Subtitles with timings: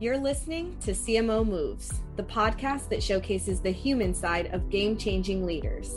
[0.00, 5.44] You're listening to CMO Moves, the podcast that showcases the human side of game changing
[5.44, 5.94] leaders.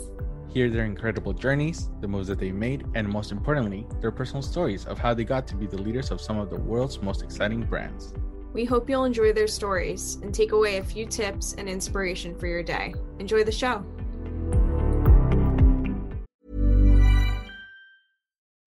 [0.50, 4.84] Hear their incredible journeys, the moves that they made, and most importantly, their personal stories
[4.84, 7.62] of how they got to be the leaders of some of the world's most exciting
[7.62, 8.12] brands.
[8.52, 12.46] We hope you'll enjoy their stories and take away a few tips and inspiration for
[12.46, 12.94] your day.
[13.20, 13.86] Enjoy the show.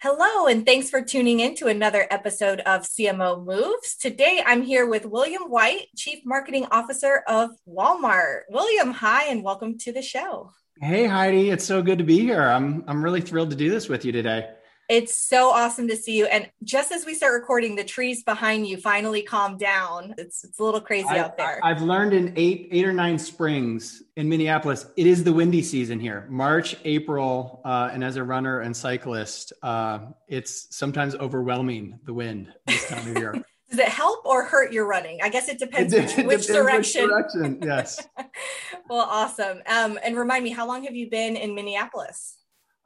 [0.00, 3.96] Hello, and thanks for tuning in to another episode of CMO Moves.
[3.96, 8.42] Today I'm here with William White, Chief Marketing Officer of Walmart.
[8.48, 10.52] William, hi, and welcome to the show.
[10.80, 12.42] Hey Heidi, it's so good to be here.
[12.42, 14.48] I'm I'm really thrilled to do this with you today.
[14.88, 16.24] It's so awesome to see you.
[16.26, 20.14] And just as we start recording, the trees behind you finally calm down.
[20.16, 21.60] It's it's a little crazy I, out there.
[21.62, 26.00] I've learned in eight eight or nine springs in Minneapolis, it is the windy season
[26.00, 26.26] here.
[26.30, 32.52] March, April, uh, and as a runner and cyclist, uh, it's sometimes overwhelming the wind
[32.66, 33.32] this time of year.
[33.70, 35.20] Does it help or hurt your running?
[35.22, 37.02] I guess it depends It which, which depends direction.
[37.02, 38.08] Which direction, yes.
[38.88, 39.62] well, awesome.
[39.66, 42.38] Um, and remind me, how long have you been in Minneapolis?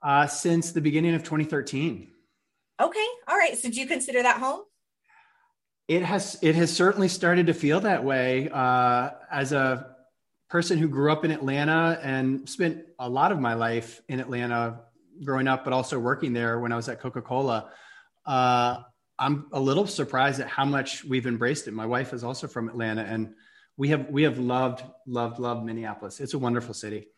[0.02, 2.08] Uh, since the beginning of 2013.
[2.80, 3.56] Okay, all right.
[3.56, 4.62] So do you consider that home?
[5.86, 8.48] It has it has certainly started to feel that way.
[8.52, 9.94] Uh, as a
[10.48, 14.80] person who grew up in Atlanta and spent a lot of my life in Atlanta
[15.24, 17.70] growing up, but also working there when I was at Coca Cola.
[18.26, 18.78] Uh,
[19.18, 21.74] I'm a little surprised at how much we've embraced it.
[21.74, 23.34] My wife is also from Atlanta, and
[23.76, 26.20] we have we have loved loved loved Minneapolis.
[26.20, 27.08] It's a wonderful city.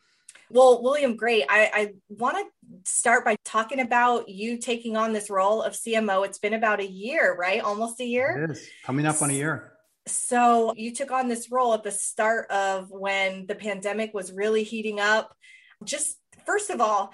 [0.50, 1.44] Well, William, great.
[1.48, 2.44] I, I want to
[2.90, 6.24] start by talking about you taking on this role of CMO.
[6.24, 7.60] It's been about a year, right?
[7.60, 8.44] Almost a year.
[8.44, 9.72] It is coming up on a year.
[10.06, 14.62] So you took on this role at the start of when the pandemic was really
[14.62, 15.34] heating up.
[15.82, 17.12] Just first of all,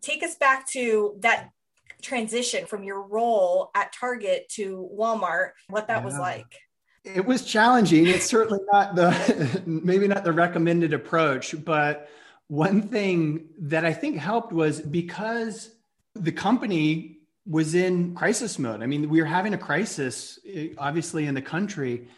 [0.00, 1.50] take us back to that
[2.02, 6.58] transition from your role at Target to Walmart, what that was like.
[7.04, 8.06] It was challenging.
[8.06, 12.08] It's certainly not the maybe not the recommended approach, but
[12.48, 15.70] one thing that I think helped was because
[16.14, 18.82] the company was in crisis mode.
[18.82, 22.08] I mean, we were having a crisis, eh, obviously, in the country.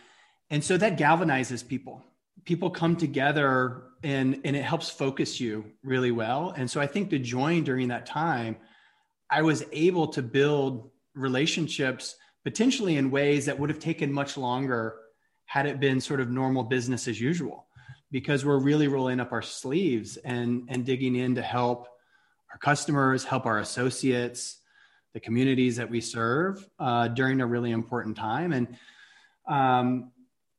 [0.50, 2.04] And so that galvanizes people.
[2.44, 6.54] People come together and, and it helps focus you really well.
[6.56, 8.56] And so I think to join during that time,
[9.28, 12.14] I was able to build relationships
[12.46, 14.94] potentially in ways that would have taken much longer
[15.46, 17.66] had it been sort of normal business as usual
[18.12, 21.88] because we're really rolling up our sleeves and and digging in to help
[22.52, 24.60] our customers help our associates
[25.12, 28.68] the communities that we serve uh, during a really important time and
[29.48, 30.12] um,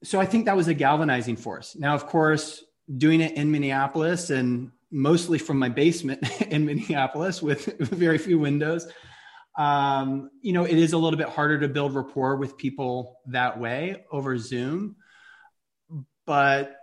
[0.04, 2.66] so i think that was a galvanizing force now of course
[2.98, 8.88] doing it in Minneapolis and mostly from my basement in Minneapolis with very few windows.
[9.58, 13.60] Um, you know, it is a little bit harder to build rapport with people that
[13.60, 14.96] way over Zoom.
[16.26, 16.76] But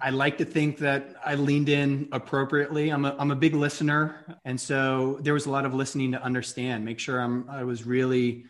[0.00, 2.90] I like to think that I leaned in appropriately.
[2.90, 4.38] I'm a, I'm a big listener.
[4.44, 7.84] And so there was a lot of listening to understand, make sure I'm, I was
[7.84, 8.46] really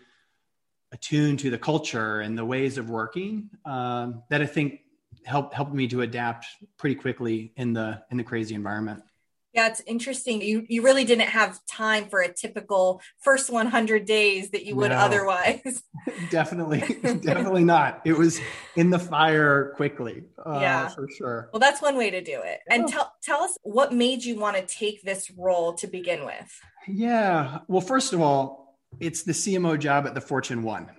[0.93, 4.81] attuned to the culture and the ways of working um, that I think
[5.25, 6.47] helped helped me to adapt
[6.79, 9.03] pretty quickly in the in the crazy environment.
[9.53, 10.43] Yeah, it's interesting.
[10.43, 14.91] You you really didn't have time for a typical first 100 days that you would
[14.91, 15.83] no, otherwise.
[16.31, 18.03] definitely, definitely not.
[18.05, 18.41] It was
[18.77, 20.23] in the fire quickly.
[20.39, 21.51] Uh, yeah, for sure.
[21.53, 22.61] Well, that's one way to do it.
[22.69, 26.61] And tell tell us what made you want to take this role to begin with.
[26.87, 27.59] Yeah.
[27.67, 30.91] Well, first of all, it's the CMO job at the Fortune One.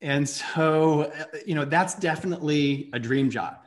[0.00, 1.12] And so,
[1.46, 3.58] you know, that's definitely a dream job.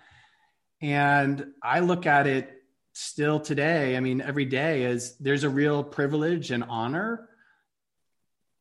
[0.82, 2.55] And I look at it
[2.96, 7.28] still today, I mean, every day is there's a real privilege and honor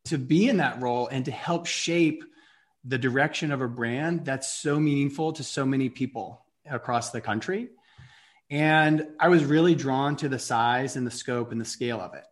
[0.07, 2.25] to be in that role and to help shape
[2.85, 7.69] the direction of a brand that's so meaningful to so many people across the country.
[8.51, 12.15] And I was really drawn to the size and the scope and the scale of
[12.15, 12.25] it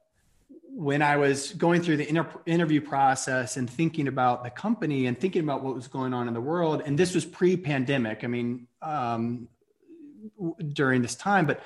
[0.75, 5.19] when I was going through the inter- interview process and thinking about the company and
[5.19, 8.25] thinking about what was going on in the world, and this was pre-pandemic.
[8.25, 9.49] I mean, um,
[10.72, 11.62] during this time, but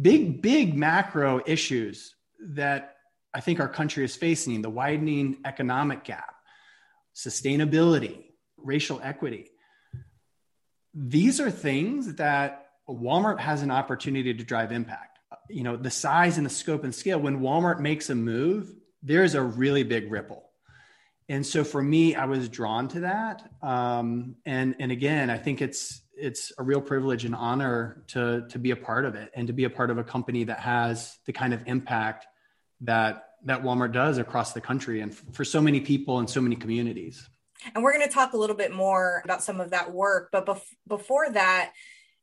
[0.00, 2.96] big, big macro issues that
[3.34, 6.34] I think our country is facing: the widening economic gap,
[7.14, 8.24] sustainability,
[8.56, 9.50] racial equity.
[10.94, 15.18] These are things that Walmart has an opportunity to drive impact.
[15.48, 18.72] You know the size and the scope and scale when walmart makes a move
[19.02, 20.44] there's a really big ripple.
[21.28, 23.48] And so for me i was drawn to that.
[23.62, 28.58] Um, and and again i think it's it's a real privilege and honor to to
[28.58, 31.18] be a part of it and to be a part of a company that has
[31.26, 32.26] the kind of impact
[32.82, 36.56] that that walmart does across the country and for so many people and so many
[36.56, 37.28] communities
[37.74, 40.46] and we're going to talk a little bit more about some of that work but
[40.46, 41.72] bef- before that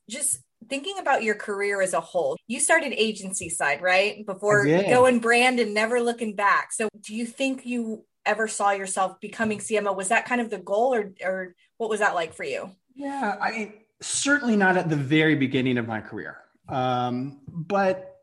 [0.10, 0.40] just
[0.70, 4.26] thinking about your career as a whole, you started agency side, right?
[4.26, 6.74] Before going brand and never looking back.
[6.74, 9.96] So do you think you ever saw yourself becoming CMO?
[9.96, 12.72] Was that kind of the goal or or what was that like for you?
[12.96, 16.38] Yeah, I mean, certainly not at the very beginning of my career.
[16.70, 18.18] Um, but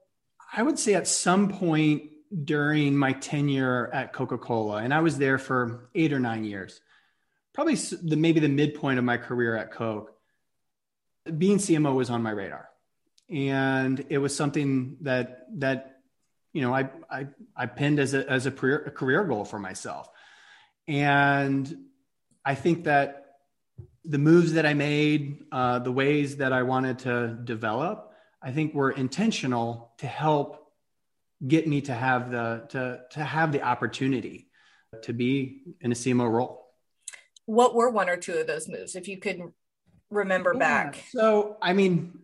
[0.57, 2.11] I would say at some point
[2.45, 6.81] during my tenure at Coca-Cola, and I was there for eight or nine years,
[7.53, 10.13] probably the, maybe the midpoint of my career at Coke,
[11.39, 12.69] being CMO was on my radar,
[13.31, 16.01] and it was something that that
[16.53, 19.59] you know I I, I pinned as a as a career, a career goal for
[19.59, 20.11] myself,
[20.87, 21.87] and
[22.45, 23.24] I think that
[24.05, 28.13] the moves that I made, uh, the ways that I wanted to develop,
[28.43, 30.61] I think were intentional to help
[31.47, 34.49] get me to have the to to have the opportunity
[35.03, 36.69] to be in a CMO role.
[37.47, 39.41] What were one or two of those moves, if you could
[40.11, 40.59] remember yeah.
[40.59, 41.05] back?
[41.11, 42.19] So, I mean,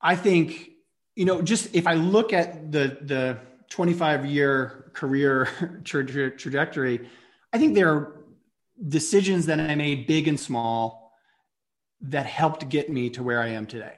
[0.00, 0.70] I think,
[1.16, 3.38] you know, just if I look at the, the
[3.70, 7.08] 25 year career tra- tra- trajectory,
[7.52, 8.20] I think there are
[8.86, 11.03] decisions that I made big and small
[12.02, 13.94] that helped get me to where I am today.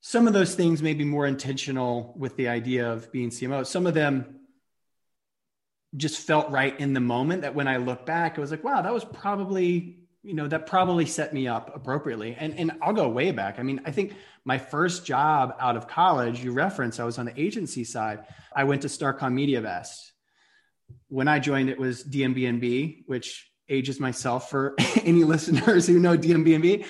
[0.00, 3.66] Some of those things may be more intentional with the idea of being CMO.
[3.66, 4.40] Some of them
[5.96, 8.82] just felt right in the moment that when I look back, I was like, wow,
[8.82, 12.36] that was probably you know that probably set me up appropriately.
[12.38, 13.58] And and i'll go way back.
[13.58, 14.14] I mean i think
[14.44, 18.24] my first job out of college you referenced i was on the agency side.
[18.54, 20.12] I went to starcom mediavest
[21.08, 24.74] when i joined it was DMB&B which ages myself for
[25.04, 26.84] any listeners who know DMB&B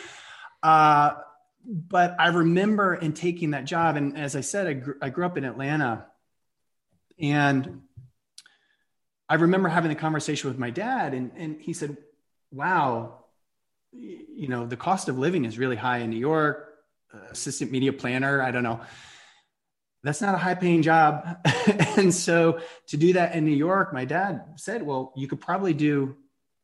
[0.62, 1.14] uh,
[1.64, 5.24] but i remember in taking that job and as i said I, gr- I grew
[5.26, 6.06] up in atlanta.
[7.20, 7.82] And
[9.28, 11.96] i remember having a conversation with my dad and, and he said
[12.50, 13.24] wow
[13.92, 16.68] you know the cost of living is really high in new york.
[17.30, 18.80] Assistant media planner i don't know.
[20.02, 21.46] That's not a high paying job.
[21.96, 25.74] And so to do that in new york my dad said well you could probably
[25.74, 26.16] do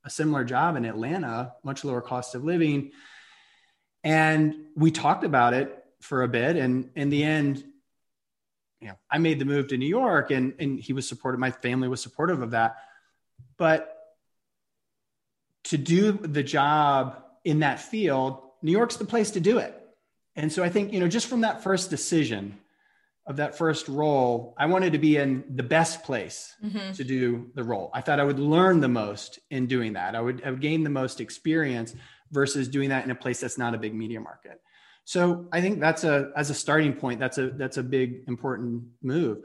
[0.05, 2.93] a similar job in atlanta much lower cost of living
[4.05, 7.65] and we talked about it for a bit and in the end
[8.81, 11.51] you know i made the move to new york and and he was supportive my
[11.51, 12.77] family was supportive of that
[13.57, 13.99] but
[15.65, 19.75] to do the job in that field, New York's the place to do it.
[20.35, 22.59] And so I think, you know, just from that first decision
[23.27, 26.93] of that first role, I wanted to be in the best place mm-hmm.
[26.93, 27.91] to do the role.
[27.93, 30.15] I thought I would learn the most in doing that.
[30.15, 31.95] I would, I would gain the most experience
[32.31, 34.61] versus doing that in a place that's not a big media market.
[35.05, 37.19] So I think that's a as a starting point.
[37.19, 39.39] That's a that's a big important move.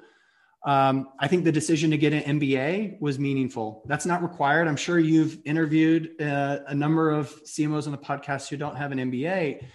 [0.65, 3.83] Um, I think the decision to get an MBA was meaningful.
[3.85, 4.67] That's not required.
[4.67, 8.91] I'm sure you've interviewed uh, a number of CMOs on the podcast who don't have
[8.93, 9.65] an MBA.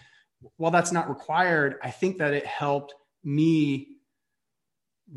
[0.56, 3.98] While that's not required, I think that it helped me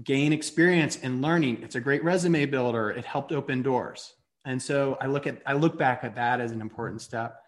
[0.04, 1.64] gain experience and learning.
[1.64, 2.90] It's a great resume builder.
[2.92, 4.14] It helped open doors.
[4.46, 7.42] And so I look at I look back at that as an important step.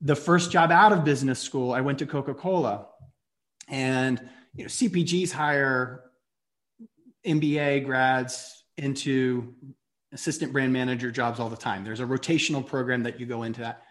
[0.00, 2.86] The first job out of business school, I went to Coca-Cola.
[3.68, 4.20] And
[4.54, 6.02] you know, CPGs hire
[7.26, 9.54] MBA grads into
[10.12, 11.84] assistant brand manager jobs all the time.
[11.84, 13.82] There's a rotational program that you go into that.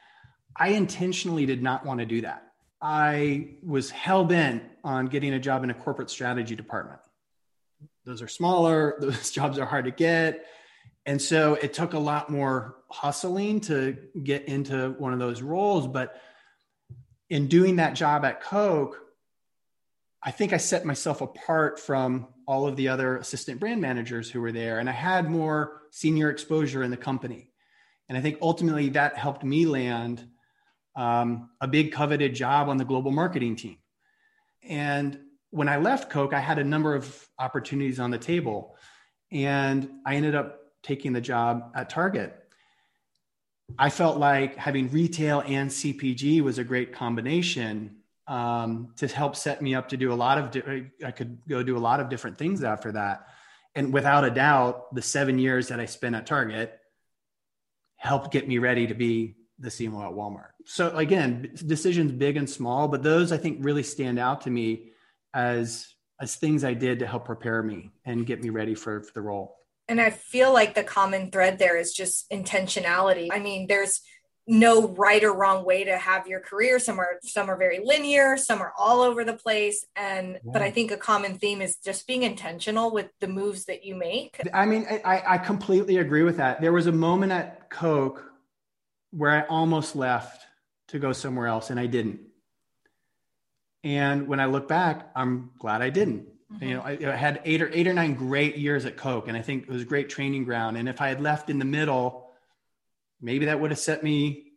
[0.55, 2.43] I intentionally did not want to do that.
[2.81, 6.99] I was hell bent on getting a job in a corporate strategy department.
[8.05, 10.45] Those are smaller, those jobs are hard to get.
[11.05, 15.87] And so it took a lot more hustling to get into one of those roles.
[15.87, 16.19] But
[17.29, 18.99] in doing that job at Coke,
[20.21, 24.41] I think I set myself apart from all of the other assistant brand managers who
[24.41, 24.79] were there.
[24.79, 27.51] And I had more senior exposure in the company.
[28.09, 30.27] And I think ultimately that helped me land
[30.95, 33.77] um, a big coveted job on the global marketing team.
[34.63, 35.19] And
[35.51, 38.75] when I left Coke, I had a number of opportunities on the table.
[39.31, 42.35] And I ended up taking the job at Target.
[43.77, 47.97] I felt like having retail and CPG was a great combination
[48.27, 51.63] um, to help set me up to do a lot of, di- I could go
[51.63, 53.27] do a lot of different things after that.
[53.75, 56.77] And without a doubt, the seven years that I spent at Target
[57.97, 60.51] helped get me ready to be the CMO at Walmart.
[60.65, 64.91] So again, decisions big and small, but those I think really stand out to me
[65.33, 65.87] as
[66.21, 69.21] as things I did to help prepare me and get me ready for, for the
[69.21, 69.58] role.
[69.89, 73.29] And I feel like the common thread there is just intentionality.
[73.31, 74.01] I mean, there's
[74.49, 76.79] no right or wrong way to have your career.
[76.79, 79.85] Some are some are very linear some are all over the place.
[79.95, 80.39] And yeah.
[80.43, 83.95] but i think a common theme is just being intentional with the moves that you
[83.95, 84.41] make.
[84.51, 86.61] I mean I, I completely agree with that.
[86.61, 88.25] There was a moment at coke
[89.11, 90.45] where i almost left
[90.87, 92.21] to go somewhere else and i didn't.
[93.83, 96.63] And when i look back i'm glad i didn't mm-hmm.
[96.63, 99.37] you know I, I had eight or eight or nine great years at coke and
[99.37, 100.77] i think it was a great training ground.
[100.77, 102.27] And if i had left in the middle
[103.21, 104.51] maybe that would have set me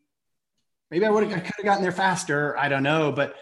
[0.90, 3.36] maybe i would have i could have gotten there faster i don't know but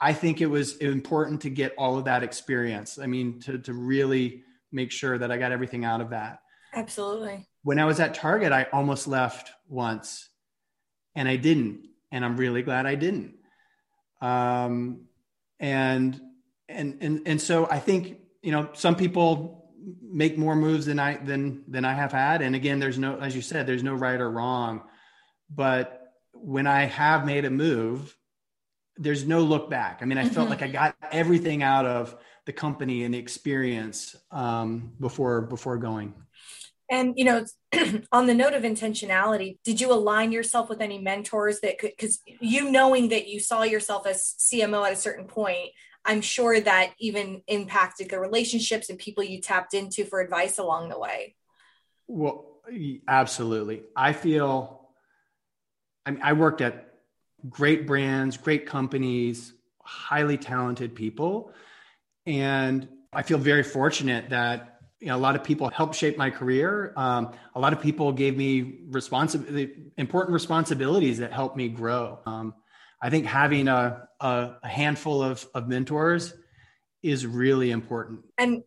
[0.00, 2.98] i think it was important to get all of that experience.
[2.98, 6.40] I mean to, to really make sure that i got everything out of that.
[6.72, 7.46] Absolutely.
[7.62, 10.28] When i was at target i almost left once
[11.14, 13.34] and i didn't and i'm really glad i didn't.
[14.20, 15.02] Um,
[15.60, 16.18] and
[16.68, 19.64] and and and so i think you know some people
[20.02, 22.42] make more moves than I than than I have had.
[22.42, 24.82] And again, there's no, as you said, there's no right or wrong.
[25.50, 28.16] But when I have made a move,
[28.96, 29.98] there's no look back.
[30.00, 30.34] I mean, I mm-hmm.
[30.34, 32.16] felt like I got everything out of
[32.46, 36.14] the company and the experience um, before before going.
[36.90, 37.44] And you know,
[38.12, 41.90] on the note of intentionality, did you align yourself with any mentors that could?
[41.90, 45.70] Because you knowing that you saw yourself as CMO at a certain point,
[46.04, 50.90] I'm sure that even impacted the relationships and people you tapped into for advice along
[50.90, 51.36] the way.
[52.06, 52.60] Well,
[53.08, 53.82] absolutely.
[53.96, 54.90] I feel,
[56.04, 56.94] I mean, I worked at
[57.48, 61.52] great brands, great companies, highly talented people.
[62.26, 66.30] And I feel very fortunate that you know, a lot of people helped shape my
[66.30, 66.94] career.
[66.96, 72.20] Um, a lot of people gave me responsibility, important responsibilities that helped me grow.
[72.24, 72.54] Um,
[73.04, 76.32] I think having a, a, a handful of, of mentors
[77.02, 78.20] is really important.
[78.38, 78.62] And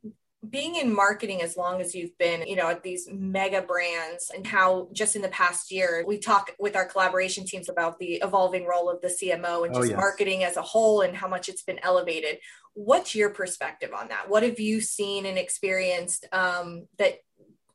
[0.48, 4.46] being in marketing as long as you've been, you know, at these mega brands and
[4.46, 8.68] how just in the past year we talk with our collaboration teams about the evolving
[8.68, 9.98] role of the CMO and oh, just oh, yes.
[9.98, 12.38] marketing as a whole and how much it's been elevated.
[12.76, 14.30] What's your perspective on that?
[14.30, 17.16] What have you seen and experienced um, that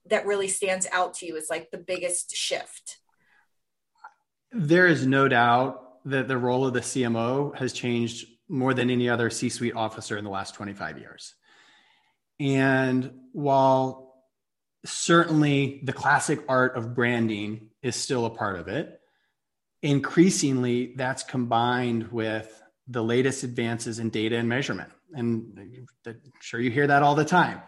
[0.07, 2.99] that really stands out to you as like the biggest shift?
[4.53, 9.09] There is no doubt that the role of the CMO has changed more than any
[9.09, 11.35] other C suite officer in the last 25 years.
[12.41, 14.15] And while
[14.85, 19.01] certainly the classic art of branding is still a part of it,
[19.83, 24.91] increasingly that's combined with the latest advances in data and measurement.
[25.15, 27.63] And I'm sure you hear that all the time.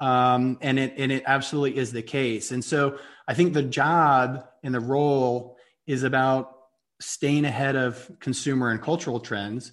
[0.00, 2.52] Um, and it and it absolutely is the case.
[2.52, 5.56] And so I think the job and the role
[5.86, 6.57] is about
[7.00, 9.72] staying ahead of consumer and cultural trends,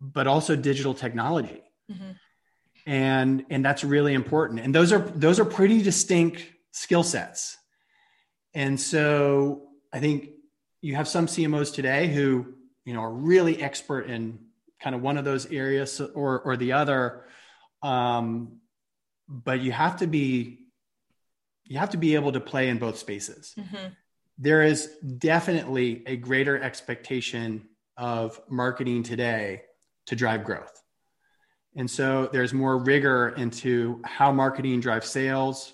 [0.00, 1.62] but also digital technology.
[1.90, 2.12] Mm-hmm.
[2.86, 4.60] And, and that's really important.
[4.60, 7.56] And those are, those are pretty distinct skill sets.
[8.54, 10.30] And so I think
[10.80, 12.54] you have some CMOs today who
[12.84, 14.38] you know are really expert in
[14.80, 17.24] kind of one of those areas or or the other
[17.82, 18.58] um,
[19.28, 20.58] but you have to be
[21.64, 23.92] you have to be able to play in both spaces mm-hmm.
[24.42, 29.62] There is definitely a greater expectation of marketing today
[30.06, 30.82] to drive growth.
[31.76, 35.72] And so there's more rigor into how marketing drives sales.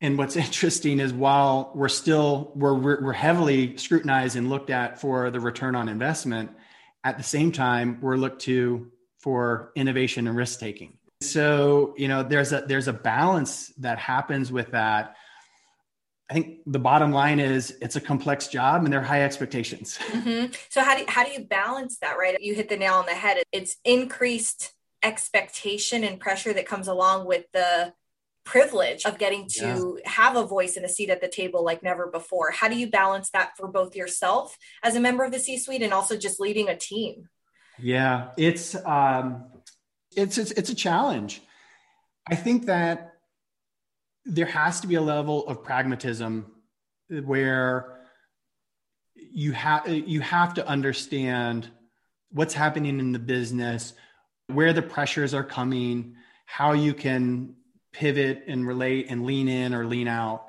[0.00, 5.30] And what's interesting is while we're still we're, we're heavily scrutinized and looked at for
[5.30, 6.50] the return on investment
[7.04, 10.98] at the same time we're looked to for innovation and risk taking.
[11.20, 15.14] So you know there's a there's a balance that happens with that
[16.30, 19.98] i think the bottom line is it's a complex job and there are high expectations
[20.08, 20.52] mm-hmm.
[20.68, 23.12] so how do, how do you balance that right you hit the nail on the
[23.12, 27.92] head it's increased expectation and pressure that comes along with the
[28.44, 30.10] privilege of getting to yeah.
[30.10, 32.50] have a voice and a seat at the table like never before.
[32.50, 35.92] How do you balance that for both yourself as a member of the C-suite and
[35.92, 37.28] also just leading a team?
[37.78, 39.44] Yeah, it's um
[40.16, 41.42] it's it's, it's a challenge.
[42.28, 43.11] I think that
[44.24, 46.46] there has to be a level of pragmatism
[47.08, 47.98] where
[49.14, 51.68] you have you have to understand
[52.30, 53.92] what's happening in the business,
[54.46, 57.54] where the pressures are coming, how you can
[57.92, 60.46] pivot and relate and lean in or lean out.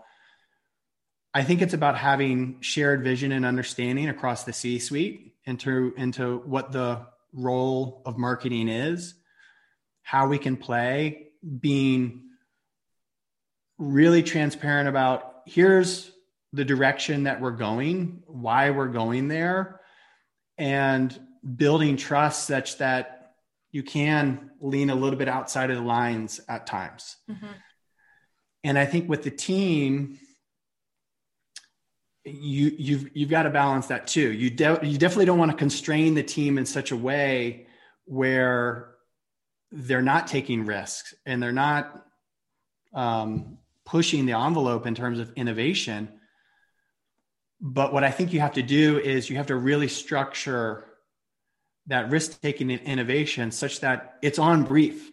[1.34, 6.38] I think it's about having shared vision and understanding across the C suite into, into
[6.46, 9.16] what the role of marketing is,
[10.04, 12.22] how we can play, being
[13.84, 16.12] really transparent about here's
[16.54, 19.82] the direction that we're going, why we're going there,
[20.58, 21.18] and
[21.56, 23.34] building trust such that
[23.72, 27.18] you can lean a little bit outside of the lines at times.
[27.30, 27.48] Mm-hmm.
[28.64, 30.20] And I think with the team,
[32.24, 34.32] you you've you've got to balance that too.
[34.32, 37.68] You de- you definitely don't want to constrain the team in such a way
[38.06, 38.92] where
[39.72, 42.06] they're not taking risks and they're not
[42.94, 46.10] um, pushing the envelope in terms of innovation.
[47.60, 50.86] But what I think you have to do is you have to really structure
[51.88, 55.12] that risk taking in innovation such that it's on brief,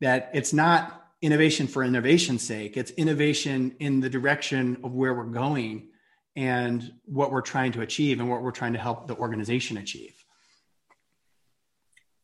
[0.00, 5.24] that it's not innovation for innovation's sake, it's innovation in the direction of where we're
[5.24, 5.88] going
[6.36, 10.23] and what we're trying to achieve and what we're trying to help the organization achieve.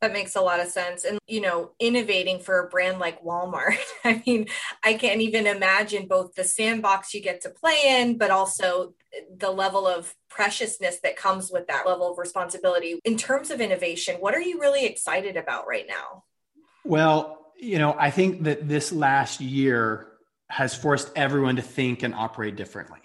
[0.00, 1.04] That makes a lot of sense.
[1.04, 4.46] And, you know, innovating for a brand like Walmart, I mean,
[4.82, 8.94] I can't even imagine both the sandbox you get to play in, but also
[9.36, 12.98] the level of preciousness that comes with that level of responsibility.
[13.04, 16.24] In terms of innovation, what are you really excited about right now?
[16.84, 20.12] Well, you know, I think that this last year
[20.48, 23.00] has forced everyone to think and operate differently.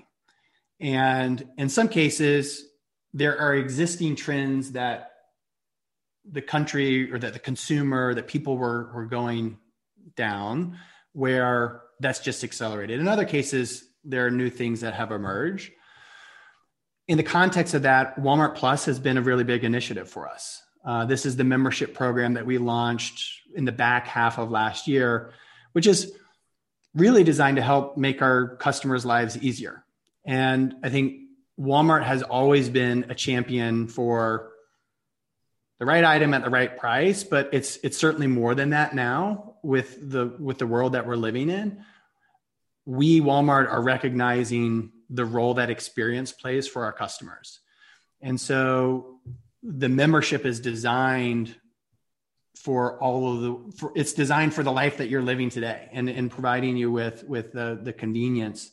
[0.79, 2.63] And in some cases,
[3.13, 5.11] there are existing trends that
[6.31, 9.57] the country or that the consumer that people were were going
[10.15, 10.77] down
[11.13, 12.99] where that's just accelerated.
[12.99, 15.71] In other cases there are new things that have emerged.
[17.07, 20.61] In the context of that walmart plus has been a really big initiative for us.
[20.83, 24.87] Uh, this is the membership program that we launched in the back half of last
[24.87, 25.33] year
[25.73, 26.13] which is
[26.93, 29.83] really designed to help make our customers lives easier.
[30.25, 31.21] And i think
[31.59, 34.51] walmart has always been a champion for
[35.79, 39.55] the right item at the right price but it's it's certainly more than that now
[39.65, 41.83] with the with the world that we're living in.
[42.85, 47.59] We walmart are recognizing the role that experience plays for our customers.
[48.21, 49.19] And so
[49.63, 51.55] the membership is designed
[52.55, 56.09] for all of the for, it's designed for the life that you're living today and,
[56.09, 58.71] and providing you with with the the convenience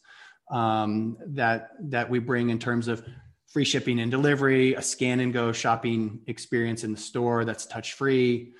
[0.50, 3.04] um, that that we bring in terms of
[3.52, 7.92] free shipping and delivery, a scan and go shopping experience in the store that's touch
[7.92, 8.52] free,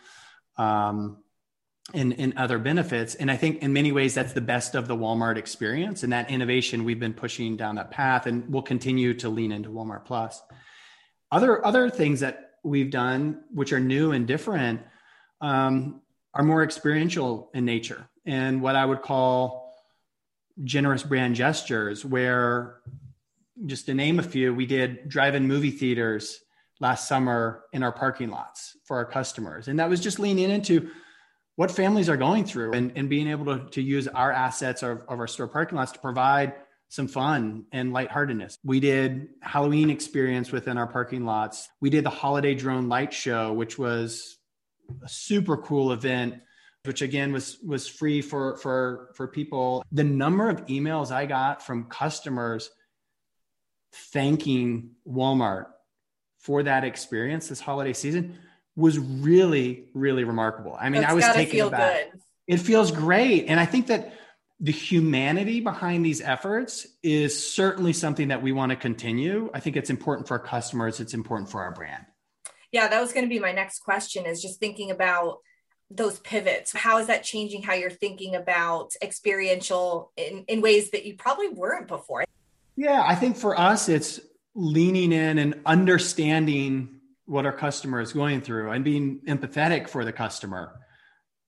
[0.58, 1.18] um,
[1.94, 3.14] and, and other benefits.
[3.14, 6.02] And I think in many ways that's the best of the Walmart experience.
[6.02, 9.70] And that innovation, we've been pushing down that path and we'll continue to lean into
[9.70, 10.40] Walmart Plus.
[11.30, 14.82] Other, other things that we've done, which are new and different,
[15.40, 16.02] um,
[16.34, 19.74] are more experiential in nature and what I would call
[20.62, 22.76] generous brand gestures, where
[23.66, 26.40] just to name a few, we did drive-in movie theaters
[26.80, 29.68] last summer in our parking lots for our customers.
[29.68, 30.90] And that was just leaning into
[31.56, 35.02] what families are going through and, and being able to, to use our assets of,
[35.08, 36.54] of our store parking lots to provide
[36.88, 38.58] some fun and lightheartedness.
[38.64, 41.68] We did Halloween experience within our parking lots.
[41.80, 44.36] We did the holiday drone light show, which was
[45.02, 46.42] a super cool event
[46.84, 51.64] which again was was free for for for people the number of emails i got
[51.64, 52.70] from customers
[53.92, 55.66] thanking Walmart
[56.38, 58.38] for that experience this holiday season
[58.74, 60.76] was really, really remarkable.
[60.78, 62.12] I mean, That's I was taken feel aback.
[62.12, 62.20] good.
[62.46, 63.46] It feels great.
[63.46, 64.14] And I think that
[64.58, 69.50] the humanity behind these efforts is certainly something that we want to continue.
[69.52, 72.06] I think it's important for our customers, it's important for our brand.
[72.70, 75.38] Yeah, that was going to be my next question is just thinking about
[75.90, 76.72] those pivots.
[76.72, 81.48] How is that changing how you're thinking about experiential in, in ways that you probably
[81.48, 82.24] weren't before?
[82.76, 84.20] Yeah, I think for us, it's
[84.54, 90.12] leaning in and understanding what our customer is going through and being empathetic for the
[90.12, 90.74] customer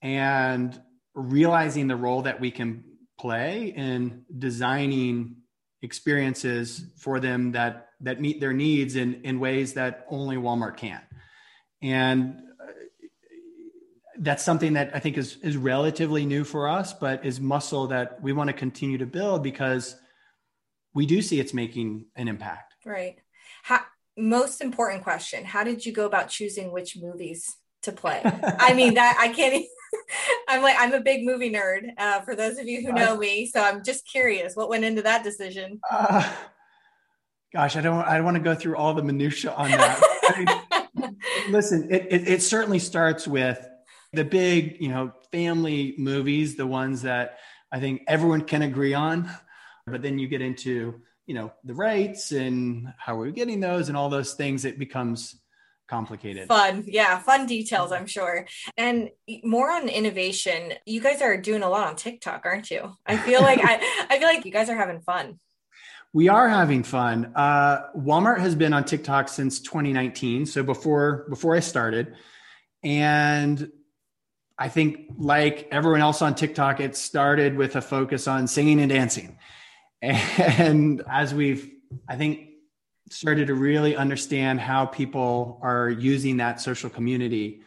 [0.02, 0.80] and
[1.14, 2.84] realizing the role that we can
[3.18, 5.36] play in designing
[5.82, 11.00] experiences for them that that meet their needs in in ways that only Walmart can.
[11.82, 12.72] And uh,
[14.18, 18.22] that's something that I think is is relatively new for us, but is muscle that
[18.22, 19.96] we want to continue to build because
[20.94, 22.74] we do see it's making an impact.
[22.84, 23.16] Right.
[23.62, 23.80] How,
[24.16, 28.20] most important question How did you go about choosing which movies to play?
[28.24, 29.54] I mean, that I can't.
[29.54, 29.68] Even,
[30.48, 31.88] I'm like I'm a big movie nerd.
[31.98, 35.02] Uh, for those of you who know me, so I'm just curious what went into
[35.02, 35.80] that decision.
[35.90, 36.32] Uh,
[37.52, 38.04] gosh, I don't.
[38.04, 40.00] I don't want to go through all the minutia on that.
[40.22, 40.44] I
[40.94, 41.16] mean,
[41.50, 43.66] listen, it, it, it certainly starts with
[44.12, 47.38] the big, you know, family movies, the ones that
[47.72, 49.28] I think everyone can agree on.
[49.86, 53.88] But then you get into, you know, the rights and how are we getting those
[53.88, 54.64] and all those things.
[54.64, 55.38] It becomes
[55.88, 56.48] complicated.
[56.48, 56.84] Fun.
[56.86, 58.46] Yeah, fun details, I'm sure.
[58.76, 59.10] And
[59.42, 60.72] more on innovation.
[60.86, 62.96] You guys are doing a lot on TikTok, aren't you?
[63.06, 65.38] I feel like I, I feel like you guys are having fun.
[66.12, 67.32] We are having fun.
[67.34, 72.14] Uh, Walmart has been on TikTok since 2019, so before before I started,
[72.84, 73.72] and
[74.56, 78.90] I think like everyone else on TikTok, it started with a focus on singing and
[78.90, 79.38] dancing,
[80.08, 81.70] and as we've,
[82.08, 82.48] I think,
[83.10, 87.62] started to really understand how people are using that social community,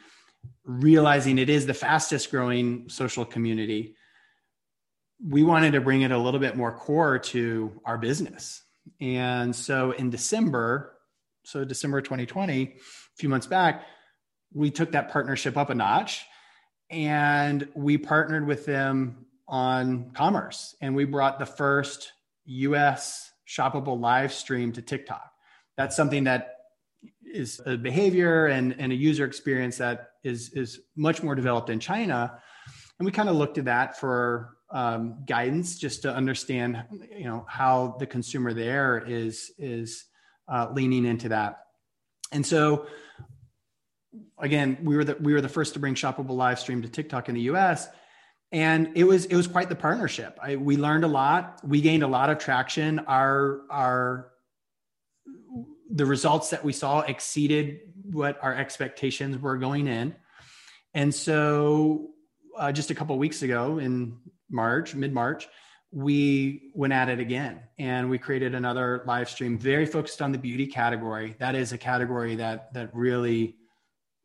[0.64, 3.96] realizing it is the fastest growing social community
[5.26, 8.64] we wanted to bring it a little bit more core to our business.
[9.02, 10.96] And so in December,
[11.44, 12.76] so December 2020, a
[13.18, 13.86] few months back,
[14.54, 16.26] we took that partnership up a notch
[16.90, 22.12] and we partnered with them on commerce and we brought the first
[22.48, 25.32] US shoppable live stream to TikTok.
[25.78, 26.56] That's something that
[27.24, 31.80] is a behavior and, and a user experience that is, is much more developed in
[31.80, 32.40] China.
[33.00, 36.84] And we kind of looked at that for um, guidance just to understand
[37.16, 40.06] you know how the consumer there is is
[40.48, 41.60] uh, leaning into that
[42.32, 42.88] and so
[44.38, 47.30] again we were the we were the first to bring shoppable live stream to tiktok
[47.30, 47.88] in the us
[48.52, 50.38] and it was it was quite the partnership.
[50.42, 51.60] I, we learned a lot.
[51.64, 53.00] We gained a lot of traction.
[53.00, 54.32] Our our
[55.90, 57.80] the results that we saw exceeded
[58.12, 60.16] what our expectations were going in.
[60.94, 62.10] And so
[62.58, 64.18] uh, just a couple weeks ago in
[64.50, 65.48] March, mid March,
[65.92, 67.62] we went at it again.
[67.80, 71.36] And we created another live stream very focused on the beauty category.
[71.40, 73.56] That is a category that that really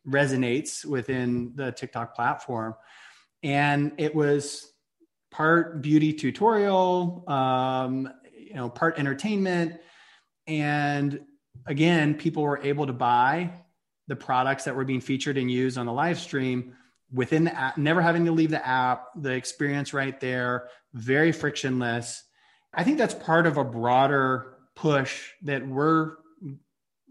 [0.07, 2.75] resonates within the TikTok platform.
[3.43, 4.71] And it was
[5.31, 9.81] part beauty tutorial, um, you know, part entertainment.
[10.47, 11.21] And
[11.67, 13.53] again, people were able to buy
[14.09, 16.75] the products that were being featured and used on the live stream
[17.13, 22.23] within the app, never having to leave the app, the experience right there, very frictionless.
[22.75, 26.13] I think that's part of a broader push that we're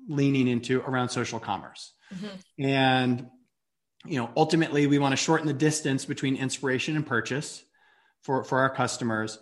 [0.08, 1.94] leaning into around social commerce.
[2.14, 2.66] Mm-hmm.
[2.66, 3.28] And
[4.06, 7.64] you know, ultimately we want to shorten the distance between inspiration and purchase
[8.24, 9.40] for for our customers.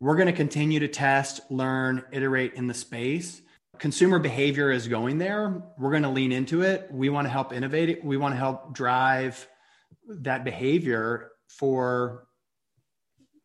[0.00, 3.40] We're going to continue to test, learn, iterate in the space.
[3.78, 5.62] Consumer behavior is going there.
[5.78, 6.88] We're going to lean into it.
[6.90, 8.04] We want to help innovate it.
[8.04, 9.46] We want to help drive
[10.08, 12.26] that behavior for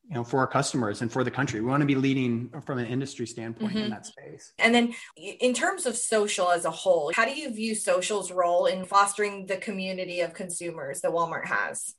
[0.09, 1.59] you know for our customers and for the country.
[1.59, 3.85] We want to be leading from an industry standpoint mm-hmm.
[3.85, 4.53] in that space.
[4.57, 8.65] And then in terms of social as a whole how do you view social's role
[8.65, 11.95] in fostering the community of consumers that walmart has?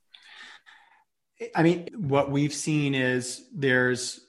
[1.55, 4.19] I mean what we've seen is there's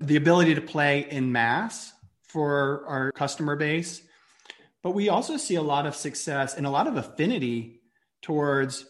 [0.00, 4.02] the ability to play in mass for our customer base
[4.82, 7.80] but we also see a lot of success and a lot of affinity
[8.22, 8.86] towards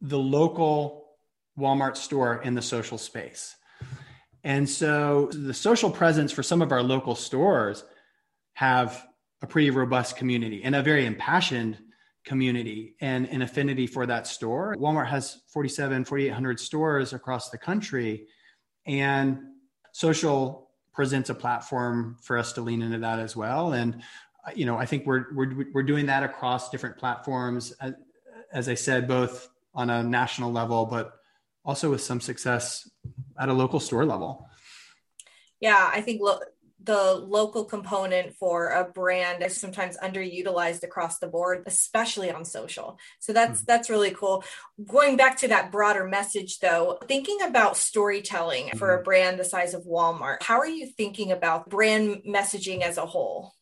[0.00, 1.05] the local
[1.58, 3.56] Walmart store in the social space.
[4.44, 7.84] And so the social presence for some of our local stores
[8.54, 9.04] have
[9.42, 11.78] a pretty robust community and a very impassioned
[12.24, 14.74] community and an affinity for that store.
[14.78, 18.26] Walmart has 47, 4,800 stores across the country
[18.86, 19.38] and
[19.92, 23.72] social presents a platform for us to lean into that as well.
[23.72, 24.02] And
[24.46, 27.72] uh, you know, I think we're we're we're doing that across different platforms.
[27.80, 27.94] As,
[28.52, 31.12] as I said, both on a national level, but
[31.66, 32.88] also with some success
[33.38, 34.48] at a local store level.
[35.60, 36.40] Yeah, I think lo-
[36.86, 42.96] the local component for a brand is sometimes underutilized across the board especially on social
[43.18, 43.64] so that's mm-hmm.
[43.66, 44.44] that's really cool
[44.86, 48.78] going back to that broader message though thinking about storytelling mm-hmm.
[48.78, 49.04] for a mm-hmm.
[49.04, 53.52] brand the size of walmart how are you thinking about brand messaging as a whole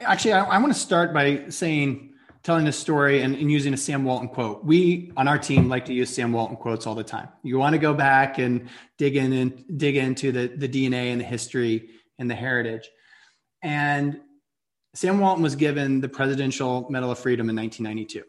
[0.00, 2.11] actually i, I want to start by saying
[2.42, 4.64] telling a story and, and, using a Sam Walton quote.
[4.64, 7.28] We on our team like to use Sam Walton quotes all the time.
[7.42, 11.20] You want to go back and dig in and dig into the, the DNA and
[11.20, 12.88] the history and the heritage.
[13.62, 14.20] And
[14.94, 18.24] Sam Walton was given the Presidential Medal of Freedom in 1992.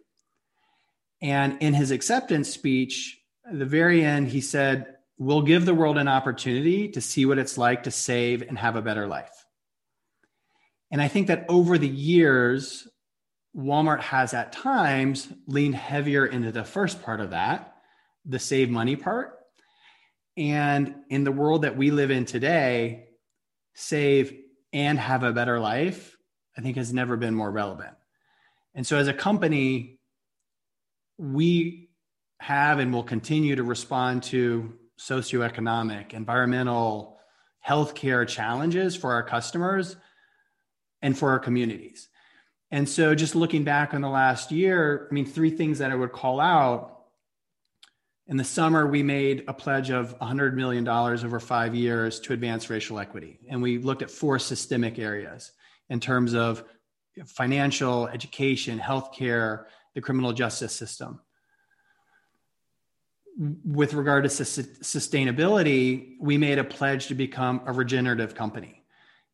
[1.21, 5.97] And in his acceptance speech, at the very end, he said, We'll give the world
[5.97, 9.45] an opportunity to see what it's like to save and have a better life.
[10.91, 12.87] And I think that over the years,
[13.55, 17.75] Walmart has at times leaned heavier into the first part of that,
[18.25, 19.39] the save money part.
[20.35, 23.09] And in the world that we live in today,
[23.75, 24.35] save
[24.71, 26.17] and have a better life,
[26.57, 27.95] I think has never been more relevant.
[28.73, 29.99] And so as a company,
[31.17, 31.89] we
[32.39, 37.19] have and will continue to respond to socioeconomic, environmental,
[37.65, 39.95] healthcare challenges for our customers
[41.01, 42.09] and for our communities.
[42.73, 45.95] And so, just looking back on the last year, I mean, three things that I
[45.95, 47.01] would call out.
[48.25, 52.71] In the summer, we made a pledge of $100 million over five years to advance
[52.71, 53.37] racial equity.
[53.47, 55.51] And we looked at four systemic areas
[55.89, 56.63] in terms of
[57.27, 61.19] financial, education, healthcare, the criminal justice system.
[63.37, 68.82] With regard to sustainability, we made a pledge to become a regenerative company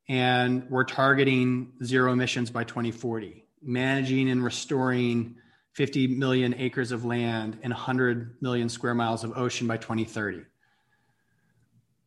[0.10, 5.36] and we're targeting zero emissions by 2040, managing and restoring
[5.74, 10.41] 50 million acres of land and 100 million square miles of ocean by 2030.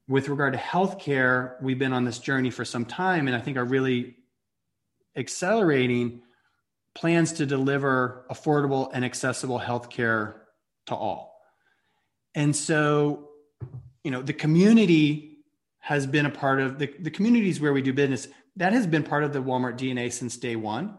[0.09, 3.57] With regard to healthcare, we've been on this journey for some time and I think
[3.57, 4.17] are really
[5.15, 6.23] accelerating
[6.95, 10.35] plans to deliver affordable and accessible healthcare
[10.87, 11.41] to all.
[12.35, 13.29] And so,
[14.03, 15.32] you know, the community
[15.83, 18.29] has been a part of the, the communities where we do business.
[18.55, 20.97] That has been part of the Walmart DNA since day one.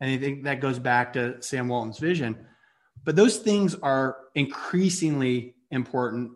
[0.00, 2.44] And I think that goes back to Sam Walton's vision.
[3.04, 6.32] But those things are increasingly important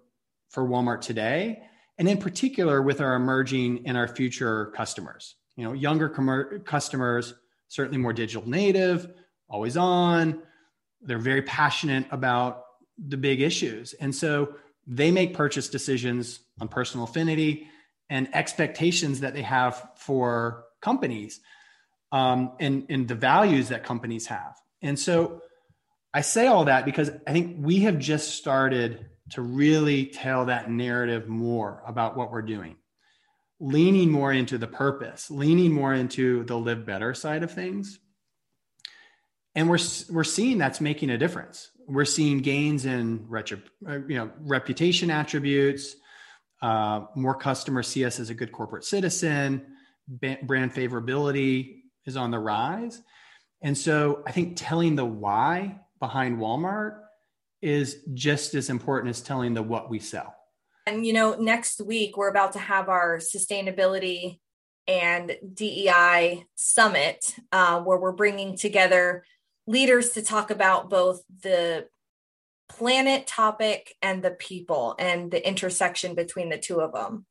[0.48, 1.62] for Walmart today,
[1.98, 5.34] and in particular with our emerging and our future customers.
[5.56, 7.34] You know, younger com- customers,
[7.66, 9.10] certainly more digital native,
[9.50, 10.40] always on.
[11.02, 12.62] They're very passionate about
[12.96, 13.92] the big issues.
[13.94, 14.54] And so
[14.86, 17.66] they make purchase decisions on personal affinity
[18.10, 21.40] and expectations that they have for companies
[22.12, 24.56] um, and, and the values that companies have.
[24.80, 25.42] And so
[26.14, 30.70] I say all that because I think we have just started to really tell that
[30.70, 32.76] narrative more about what we're doing,
[33.60, 37.98] leaning more into the purpose, leaning more into the live better side of things.
[39.54, 39.78] And we're,
[40.10, 41.70] we're seeing that's making a difference.
[41.86, 45.96] We're seeing gains in uh, you know, reputation attributes,
[46.62, 49.66] uh, more customers see us as a good corporate citizen.
[50.08, 53.02] brand favorability is on the rise.
[53.62, 57.00] And so I think telling the why behind Walmart
[57.60, 60.34] is just as important as telling the what we sell.
[60.86, 64.38] And, you know, next week we're about to have our sustainability
[64.86, 69.24] and DEI summit uh, where we're bringing together
[69.66, 71.86] leaders to talk about both the
[72.68, 77.26] planet topic and the people and the intersection between the two of them.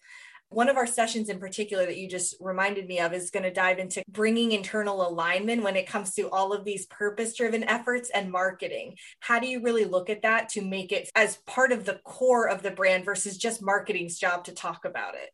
[0.50, 3.52] One of our sessions in particular that you just reminded me of is going to
[3.52, 8.10] dive into bringing internal alignment when it comes to all of these purpose driven efforts
[8.10, 8.96] and marketing.
[9.20, 12.48] How do you really look at that to make it as part of the core
[12.48, 15.32] of the brand versus just marketing's job to talk about it?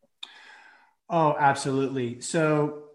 [1.12, 2.20] Oh, absolutely.
[2.22, 2.86] So,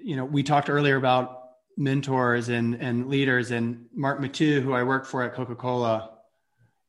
[0.00, 1.39] you know, we talked earlier about
[1.76, 3.50] mentors and and leaders.
[3.50, 6.10] And Marc Mathieu, who I worked for at Coca Cola,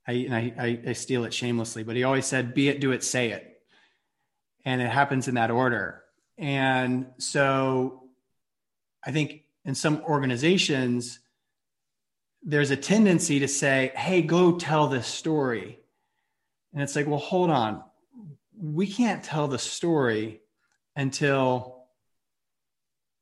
[0.08, 3.32] I, I I steal it shamelessly, but he always said, "Be it, do it, say
[3.32, 3.62] it,"
[4.66, 6.04] and it happens in that order.
[6.38, 8.04] And so,
[9.06, 11.20] I think in some organizations,
[12.44, 15.80] there's a tendency to say, "Hey, go tell this story,"
[16.74, 17.84] and it's like, well, hold on,
[18.58, 20.42] we can't tell the story
[20.96, 21.86] until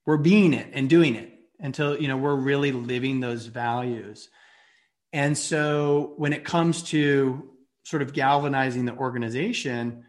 [0.05, 4.29] we're being it and doing it until you know we're really living those values
[5.11, 7.49] and so when it comes to
[7.83, 10.03] sort of galvanizing the organization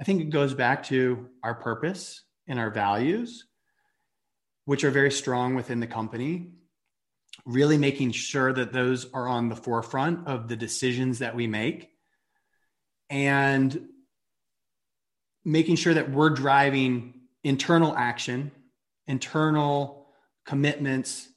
[0.00, 3.46] i think it goes back to our purpose and our values,
[4.64, 6.52] which are very strong within the company.
[7.44, 11.90] Really making sure that those are on the forefront of the decisions that we make.
[13.10, 13.88] And
[15.44, 18.50] making sure that we're driving internal action,
[19.06, 20.03] internal
[20.44, 21.28] commitments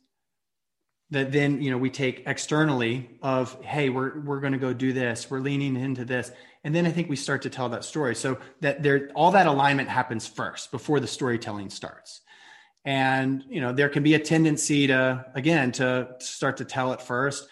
[1.09, 4.91] that then you know we take externally of hey we're we're going to go do
[4.91, 6.31] this we're leaning into this.
[6.63, 8.15] And then i think we start to tell that story.
[8.15, 12.21] So that there all that alignment happens first before the storytelling starts.
[12.83, 17.01] And you know there can be a tendency to again to start to tell it
[17.01, 17.47] first.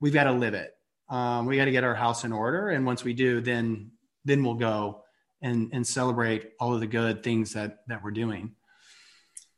[0.00, 0.72] We've got to live it.
[1.08, 2.68] Um, we got to get our house in order.
[2.68, 3.92] And once we do then
[4.24, 5.02] then we'll go
[5.40, 8.54] and and celebrate all of the good things that that we're doing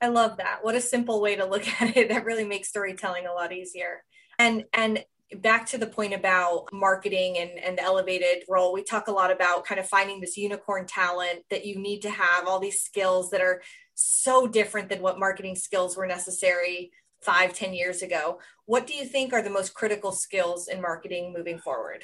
[0.01, 0.59] I love that.
[0.63, 2.09] What a simple way to look at it.
[2.09, 4.05] That really makes storytelling a lot easier.
[4.39, 5.05] And and
[5.37, 9.31] back to the point about marketing and, and the elevated role, we talk a lot
[9.31, 13.31] about kind of finding this unicorn talent that you need to have, all these skills
[13.31, 13.63] that are
[13.95, 18.41] so different than what marketing skills were necessary five, ten years ago.
[18.65, 22.03] What do you think are the most critical skills in marketing moving forward?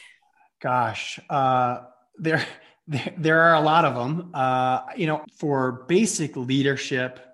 [0.60, 1.84] Gosh, uh,
[2.18, 2.44] there,
[2.86, 4.30] there, there are a lot of them.
[4.34, 7.25] Uh, you know, for basic leadership,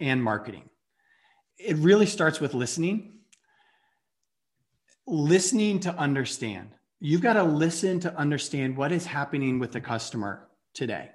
[0.00, 0.68] and marketing.
[1.58, 3.14] It really starts with listening.
[5.06, 6.70] Listening to understand.
[7.00, 11.10] You've got to listen to understand what is happening with the customer today.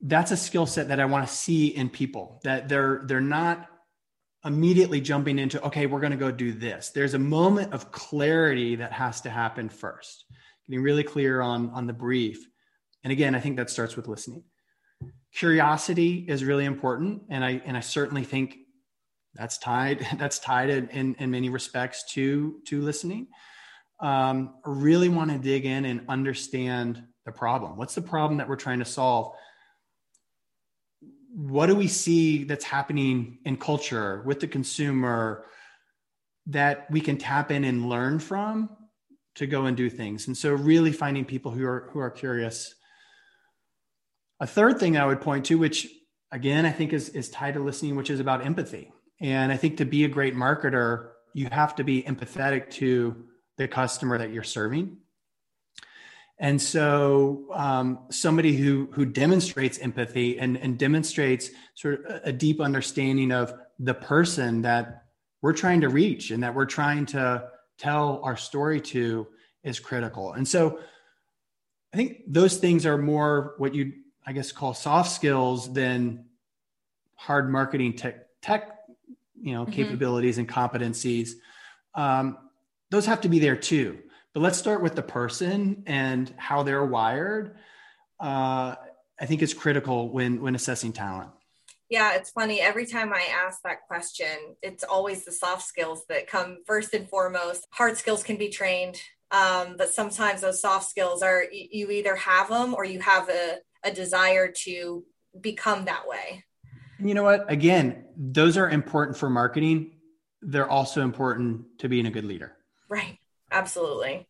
[0.00, 3.68] That's a skill set that I want to see in people that they're they're not
[4.44, 6.90] immediately jumping into okay, we're going to go do this.
[6.90, 10.24] There's a moment of clarity that has to happen first.
[10.68, 12.46] Getting really clear on on the brief.
[13.02, 14.44] And again, I think that starts with listening
[15.34, 18.58] curiosity is really important and i and i certainly think
[19.34, 23.28] that's tied that's tied in in, many respects to to listening.
[24.00, 27.76] Um, really want to dig in and understand the problem.
[27.76, 29.34] What's the problem that we're trying to solve?
[31.34, 35.46] What do we see that's happening in culture with the consumer
[36.46, 38.68] that we can tap in and learn from
[39.36, 40.26] to go and do things?
[40.26, 42.74] And so really finding people who are who are curious
[44.40, 45.88] a third thing I would point to, which
[46.34, 48.92] again, I think is, is tied to listening, which is about empathy.
[49.20, 53.24] And I think to be a great marketer, you have to be empathetic to
[53.56, 54.98] the customer that you're serving.
[56.38, 62.60] And so, um, somebody who who demonstrates empathy and, and demonstrates sort of a deep
[62.60, 65.04] understanding of the person that
[65.42, 69.28] we're trying to reach and that we're trying to tell our story to
[69.62, 70.32] is critical.
[70.32, 70.80] And so,
[71.92, 73.92] I think those things are more what you
[74.26, 76.26] I guess call soft skills than
[77.14, 78.78] hard marketing tech tech
[79.40, 79.72] you know mm-hmm.
[79.72, 81.32] capabilities and competencies.
[81.94, 82.38] Um,
[82.90, 83.98] those have to be there too.
[84.32, 87.56] But let's start with the person and how they're wired.
[88.18, 88.74] Uh,
[89.20, 91.30] I think it's critical when when assessing talent.
[91.90, 92.60] Yeah, it's funny.
[92.60, 97.08] Every time I ask that question, it's always the soft skills that come first and
[97.08, 97.66] foremost.
[97.70, 102.48] Hard skills can be trained, um, but sometimes those soft skills are you either have
[102.48, 105.04] them or you have a a desire to
[105.40, 106.44] become that way.
[106.98, 107.50] And you know what?
[107.50, 109.92] Again, those are important for marketing.
[110.42, 112.56] They're also important to being a good leader.
[112.88, 113.18] Right.
[113.50, 114.28] Absolutely.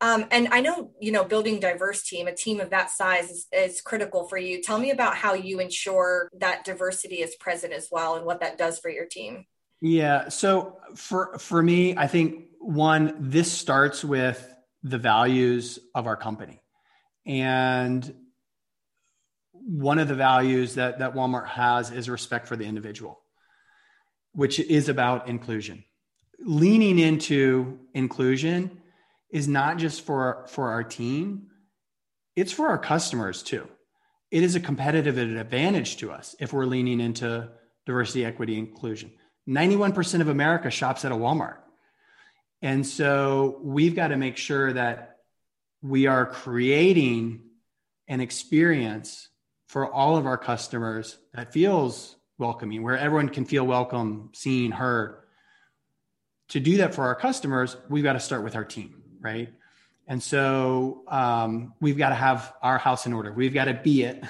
[0.00, 3.46] Um, and I know, you know, building diverse team, a team of that size is,
[3.52, 4.62] is, critical for you.
[4.62, 8.58] Tell me about how you ensure that diversity is present as well and what that
[8.58, 9.44] does for your team.
[9.80, 10.28] Yeah.
[10.28, 16.62] So for, for me, I think one, this starts with the values of our company.
[17.26, 18.14] And
[19.68, 23.20] one of the values that, that Walmart has is respect for the individual,
[24.32, 25.84] which is about inclusion.
[26.40, 28.80] Leaning into inclusion
[29.30, 31.48] is not just for, for our team,
[32.34, 33.68] it's for our customers too.
[34.30, 37.50] It is a competitive advantage to us if we're leaning into
[37.84, 39.12] diversity, equity, inclusion.
[39.46, 41.58] 91% of America shops at a Walmart.
[42.62, 45.18] And so we've got to make sure that
[45.82, 47.42] we are creating
[48.08, 49.28] an experience
[49.68, 55.22] for all of our customers that feels welcoming, where everyone can feel welcome, seen, heard.
[56.48, 59.52] To do that for our customers, we've got to start with our team, right?
[60.06, 63.30] And so um, we've got to have our house in order.
[63.32, 64.24] We've got to be it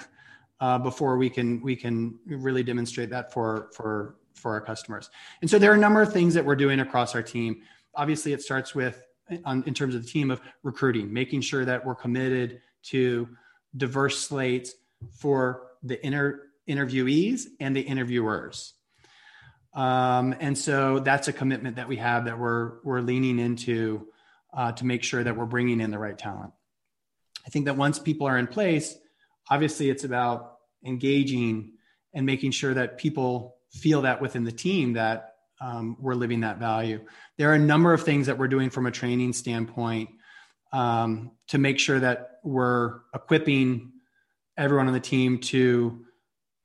[0.60, 5.08] uh, before we can we can really demonstrate that for for for our customers.
[5.40, 7.62] And so there are a number of things that we're doing across our team.
[7.94, 9.00] Obviously, it starts with
[9.44, 13.28] on, in terms of the team of recruiting, making sure that we're committed to
[13.76, 14.74] diverse slates
[15.18, 18.74] for the inter- interviewees and the interviewers.
[19.74, 24.08] Um, and so that's a commitment that we have that we're we're leaning into
[24.52, 26.52] uh, to make sure that we're bringing in the right talent.
[27.46, 28.96] I think that once people are in place,
[29.48, 31.72] obviously it's about engaging
[32.14, 36.58] and making sure that people feel that within the team that um, we're living that
[36.58, 37.00] value.
[37.36, 40.10] There are a number of things that we're doing from a training standpoint
[40.72, 43.92] um, to make sure that we're equipping
[44.58, 46.04] everyone on the team to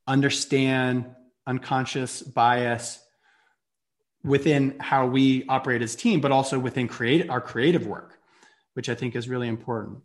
[0.07, 1.05] understand
[1.47, 2.99] unconscious bias
[4.23, 8.17] within how we operate as team, but also within create our creative work,
[8.73, 9.99] which I think is really important.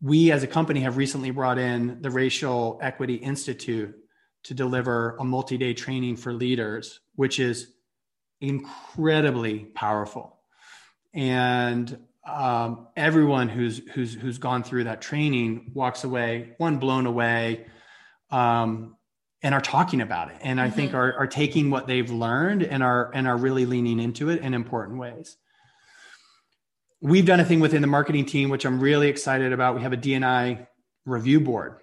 [0.00, 3.94] We as a company have recently brought in the Racial Equity Institute
[4.44, 7.72] to deliver a multi-day training for leaders, which is
[8.40, 10.38] incredibly powerful.
[11.14, 17.66] And um, everyone who's who's who's gone through that training walks away one blown away
[18.30, 18.96] um,
[19.42, 20.36] and are talking about it.
[20.40, 20.76] And i mm-hmm.
[20.76, 24.40] think are, are taking what they've learned and are and are really leaning into it
[24.40, 25.36] in important ways.
[27.00, 29.74] We've done a thing within the marketing team which i'm really excited about.
[29.74, 30.66] We have a D&I
[31.04, 31.78] review board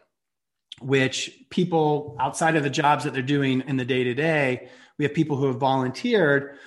[0.81, 5.03] which people outside of the jobs that they're doing in the day to day we
[5.03, 6.57] have people who have volunteered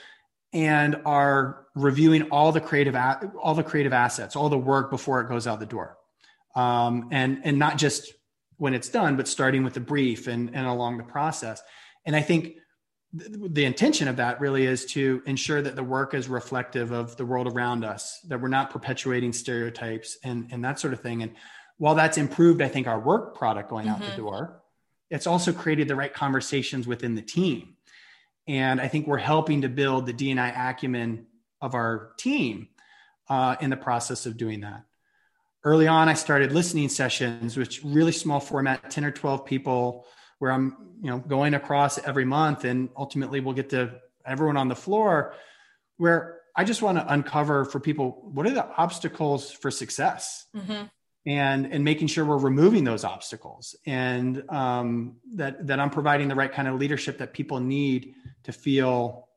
[0.53, 2.95] and are reviewing all the creative
[3.41, 5.97] all the creative assets all the work before it goes out the door
[6.55, 8.13] um, and and not just
[8.63, 11.61] when it's done, but starting with the brief and, and along the process.
[12.07, 12.55] And I think
[13.19, 17.17] th- the intention of that really is to ensure that the work is reflective of
[17.17, 21.25] the world around us, that we're not perpetuating stereotypes and, and that sort of thing.
[21.25, 21.33] And
[21.79, 23.95] while that's improved, I think our work product going mm-hmm.
[23.95, 24.23] out the mm-hmm.
[24.23, 24.63] door,
[25.11, 27.75] it's also created the right conversations within the team.
[28.49, 31.27] And I think we're helping to build the D&I acumen
[31.61, 32.69] of our team
[33.29, 34.85] uh, in the process of doing that.
[35.65, 40.07] Early on i started listening sessions which really small format 10 or 12 people
[40.41, 43.93] where i'm you know going across every month and ultimately we'll get to
[44.27, 45.35] everyone on the floor
[45.99, 50.47] where i just want to uncover for people what are the obstacles for success?
[50.57, 50.87] Mm-hmm.
[51.27, 53.77] and and making sure we're removing those obstacles.
[53.87, 58.53] And um, that that i'm providing the right kind of leadership that people need to
[58.53, 59.29] feel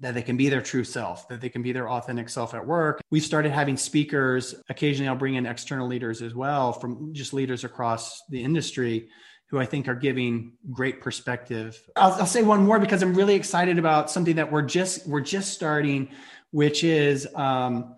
[0.00, 2.66] that they can be their true self, that they can be their authentic self at
[2.66, 3.00] work.
[3.10, 4.54] We've started having speakers.
[4.68, 9.08] Occasionally, I'll bring in external leaders as well from just leaders across the industry
[9.48, 11.80] who I think are giving great perspective.
[11.96, 15.20] I'll, I'll say one more because I'm really excited about something that we're just we're
[15.20, 16.10] just starting,
[16.50, 17.96] which is um,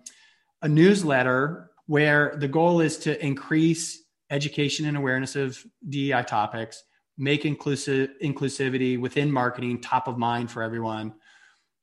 [0.61, 5.57] a newsletter where the goal is to increase education and awareness of
[5.87, 6.83] DEI topics,
[7.17, 11.13] make inclusive inclusivity within marketing top of mind for everyone.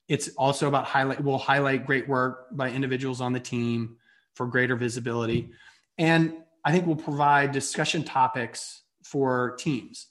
[0.09, 3.97] It's also about highlight we'll highlight great work by individuals on the team
[4.35, 5.51] for greater visibility.
[5.99, 10.07] And i think we'll provide discussion topics for teams.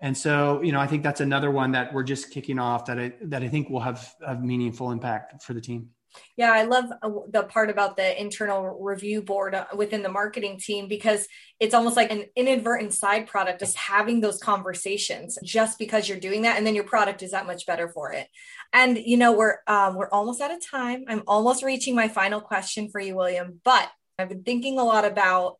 [0.00, 2.98] And so you know i think that's another one that we're just kicking off that
[2.98, 5.90] i that i think will have a meaningful impact for the team
[6.36, 10.58] yeah, I love uh, the part about the internal review board uh, within the marketing
[10.58, 11.26] team because
[11.58, 16.42] it's almost like an inadvertent side product just having those conversations just because you're doing
[16.42, 18.26] that and then your product is that much better for it.
[18.72, 21.04] And you know, we're um, we're almost out of time.
[21.08, 23.88] I'm almost reaching my final question for you, William, but
[24.18, 25.56] I've been thinking a lot about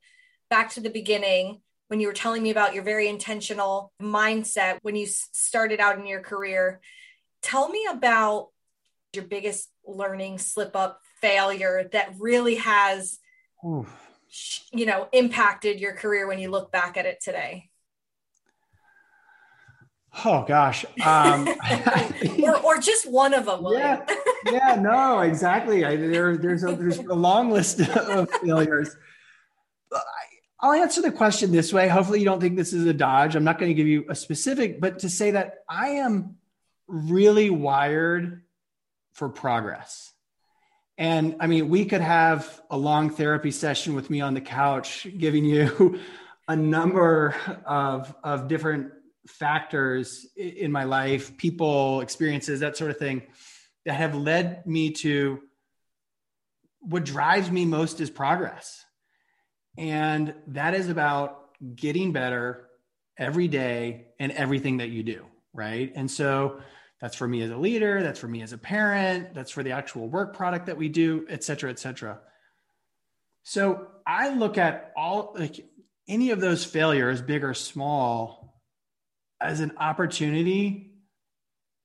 [0.49, 4.95] back to the beginning when you were telling me about your very intentional mindset when
[4.95, 6.81] you started out in your career.
[7.43, 8.49] Tell me about
[9.15, 13.19] your biggest learning slip up failure that really has
[13.67, 13.89] Oof.
[14.73, 17.69] you know impacted your career when you look back at it today
[20.25, 21.49] oh gosh um,
[22.43, 24.05] or, or just one of them yeah,
[24.51, 28.97] yeah no exactly I, there, there's a there's a long list of failures
[30.63, 31.89] I'll answer the question this way.
[31.89, 33.35] Hopefully, you don't think this is a dodge.
[33.35, 36.37] I'm not going to give you a specific, but to say that I am
[36.87, 38.43] really wired
[39.21, 40.14] for progress.
[40.97, 45.07] And I mean, we could have a long therapy session with me on the couch,
[45.18, 46.01] giving you
[46.49, 48.93] a number of, of different
[49.29, 53.21] factors in my life, people, experiences, that sort of thing,
[53.85, 55.43] that have led me to
[56.81, 58.83] what drives me most is progress.
[59.77, 62.68] And that is about getting better
[63.18, 65.27] every day and everything that you do.
[65.53, 65.93] Right.
[65.95, 66.62] And so,
[67.01, 68.03] that's for me as a leader.
[68.03, 69.35] That's for me as a parent.
[69.35, 72.21] That's for the actual work product that we do, et cetera, et cetera.
[73.43, 75.65] So I look at all like
[76.07, 78.61] any of those failures, big or small,
[79.41, 80.93] as an opportunity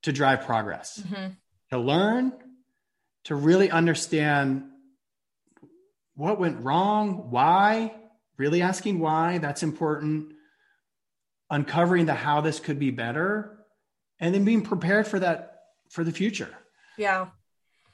[0.03, 1.32] to drive progress, mm-hmm.
[1.70, 2.34] to learn,
[3.24, 4.66] to really understand
[6.16, 7.93] what went wrong, why,
[8.38, 10.34] really asking why, that's important.
[11.49, 13.54] Uncovering the how this could be better
[14.20, 15.59] and then being prepared for that
[15.89, 16.49] for the future.
[16.97, 17.28] Yeah.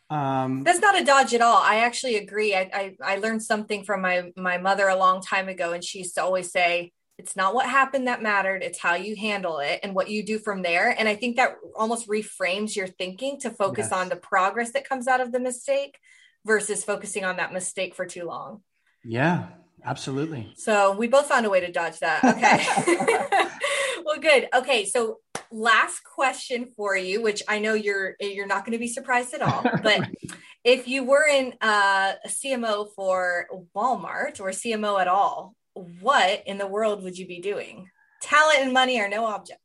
[0.10, 1.58] Um, That's not a dodge at all.
[1.58, 2.54] I actually agree.
[2.54, 6.00] I, I, I learned something from my my mother a long time ago, and she
[6.00, 8.62] used to always say, It's not what happened that mattered.
[8.62, 10.90] It's how you handle it and what you do from there.
[10.90, 13.94] And I think that almost reframes your thinking to focus yes.
[13.94, 15.98] on the progress that comes out of the mistake
[16.46, 18.64] versus focusing on that mistake for too long.
[19.06, 19.48] Yeah,
[19.86, 20.52] absolutely.
[20.58, 22.24] So we both found a way to dodge that.
[22.24, 23.48] Okay.
[24.06, 24.48] well, good.
[24.54, 24.86] Okay.
[24.86, 25.20] So
[25.52, 29.42] last question for you, which I know you're you're not going to be surprised at
[29.42, 30.10] all, but
[30.64, 36.58] if you were in uh, a CMO for Walmart or CMO at all, what in
[36.58, 37.90] the world would you be doing?
[38.22, 39.60] Talent and money are no object.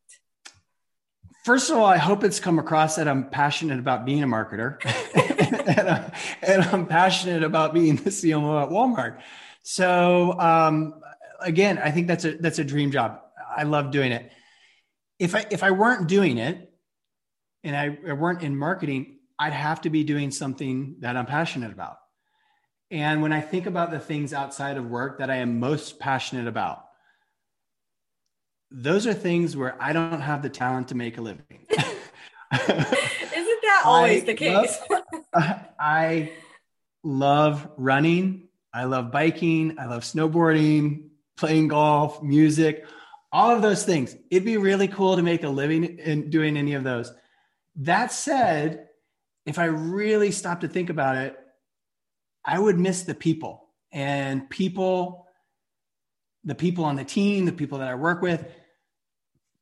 [1.45, 4.85] First of all, I hope it's come across that I'm passionate about being a marketer
[5.69, 6.13] and, I'm,
[6.43, 9.21] and, I'm, passionate about being the CMO at Walmart.
[9.63, 10.95] So um,
[11.41, 13.21] again, I think that's a that's a dream job.
[13.57, 14.31] I love doing it.
[15.19, 16.73] If I if I weren't doing it
[17.65, 21.73] and I, I weren't in marketing, I'd have to be doing something that I'm passionate
[21.73, 21.97] about.
[22.91, 26.47] And when I think about the things outside of work that I am most passionate
[26.47, 26.85] about,
[28.71, 31.67] those are things where I don't have the talent to make a living.
[31.71, 31.89] Isn't
[32.53, 34.79] that always I the case?
[35.35, 36.33] love, I
[37.03, 38.49] love running.
[38.73, 39.79] I love biking.
[39.79, 42.87] I love snowboarding, playing golf, music,
[43.33, 44.15] all of those things.
[44.31, 47.13] It'd be really cool to make a living in doing any of those.
[47.77, 48.89] That said,
[49.45, 51.37] if I really stop to think about it,
[52.45, 55.27] I would miss the people and people,
[56.45, 58.47] the people on the team, the people that I work with.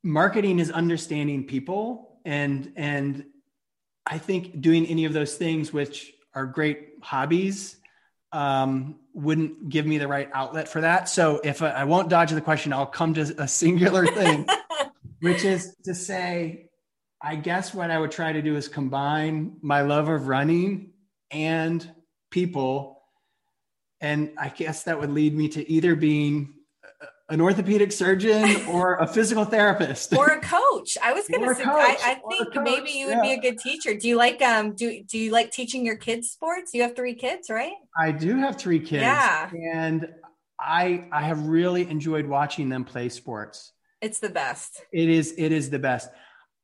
[0.02, 3.24] Marketing is understanding people and and
[4.06, 7.76] I think doing any of those things, which are great hobbies,
[8.34, 11.08] um, wouldn't give me the right outlet for that.
[11.08, 14.46] So if I, I won't dodge the question, I'll come to a singular thing,
[15.20, 16.66] which is to say,
[17.22, 20.94] I guess what I would try to do is combine my love of running
[21.30, 21.88] and
[22.30, 23.02] people.
[24.00, 26.53] And I guess that would lead me to either being
[27.30, 30.98] an orthopedic surgeon or a physical therapist or a coach.
[31.02, 33.22] I was going to say, I, I think maybe you would yeah.
[33.22, 33.94] be a good teacher.
[33.94, 36.74] Do you like um do do you like teaching your kids sports?
[36.74, 37.72] You have three kids, right?
[37.98, 39.02] I do have three kids.
[39.02, 40.08] Yeah, and
[40.60, 43.72] I I have really enjoyed watching them play sports.
[44.02, 44.82] It's the best.
[44.92, 45.34] It is.
[45.38, 46.10] It is the best.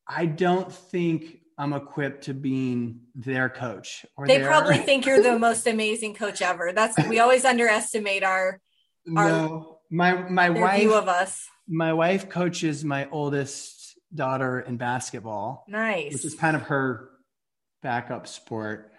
[0.06, 4.04] I don't think I'm equipped to being their coach.
[4.16, 4.46] Or they their...
[4.46, 6.72] probably think you're the most amazing coach ever.
[6.74, 8.60] That's we always underestimate our.
[9.16, 11.48] our no, my my wife of us.
[11.68, 15.64] My wife coaches my oldest daughter in basketball.
[15.68, 17.10] Nice, which is kind of her
[17.82, 18.92] backup sport.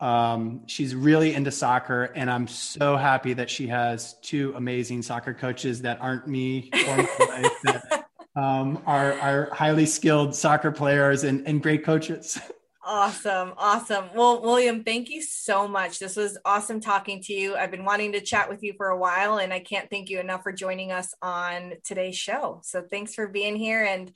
[0.00, 5.34] Um, she's really into soccer, and I'm so happy that she has two amazing soccer
[5.34, 7.52] coaches that aren't me or my wife.
[7.64, 12.40] That, um, are, are highly skilled soccer players and, and great coaches.
[12.82, 13.52] Awesome.
[13.58, 14.06] Awesome.
[14.14, 15.98] Well, William, thank you so much.
[15.98, 17.54] This was awesome talking to you.
[17.54, 20.18] I've been wanting to chat with you for a while, and I can't thank you
[20.18, 22.62] enough for joining us on today's show.
[22.64, 24.10] So thanks for being here and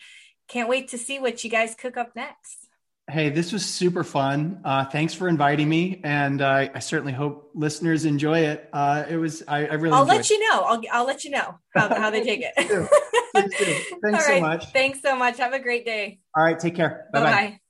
[0.48, 2.68] can't wait to see what you guys cook up next.
[3.10, 4.62] Hey, this was super fun.
[4.64, 8.66] Uh, thanks for inviting me, and uh, I certainly hope listeners enjoy it.
[8.72, 9.94] Uh, it was I, I really.
[9.94, 10.62] I'll let you know.
[10.62, 12.88] I'll I'll let you know how, how they take it.
[14.02, 14.72] Thanks so much.
[14.72, 15.36] Thanks so much.
[15.36, 16.20] Have a great day.
[16.34, 16.58] All right.
[16.58, 17.08] Take care.
[17.12, 17.60] Bye bye.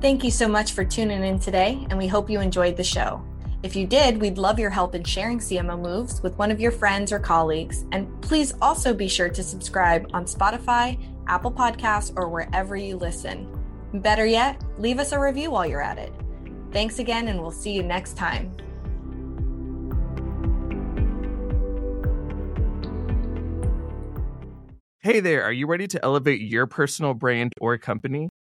[0.00, 3.20] Thank you so much for tuning in today, and we hope you enjoyed the show.
[3.64, 6.70] If you did, we'd love your help in sharing CMO moves with one of your
[6.70, 7.84] friends or colleagues.
[7.90, 13.52] And please also be sure to subscribe on Spotify, Apple Podcasts, or wherever you listen.
[13.92, 16.12] Better yet, leave us a review while you're at it.
[16.70, 18.56] Thanks again, and we'll see you next time.
[25.00, 28.28] Hey there, are you ready to elevate your personal brand or company?